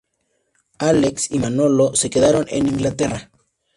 Álex 0.79 1.29
y 1.29 1.37
Manolo 1.37 1.93
se 1.93 2.09
quedaron 2.09 2.45
en 2.49 2.65
Inglaterra. 2.67 3.29